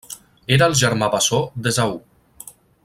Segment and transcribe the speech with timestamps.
[0.55, 1.97] Era el germà bessó d'Esaú.